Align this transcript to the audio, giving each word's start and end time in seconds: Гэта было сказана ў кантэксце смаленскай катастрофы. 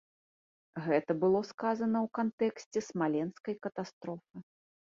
Гэта 0.85 1.11
было 1.25 1.41
сказана 1.51 1.97
ў 2.05 2.13
кантэксце 2.21 2.79
смаленскай 2.89 3.55
катастрофы. 3.67 4.35